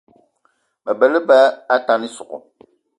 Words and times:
Mabe 0.85 1.05
á 1.09 1.11
lebá 1.15 1.39
atane 1.75 2.05
ísogò 2.09 2.37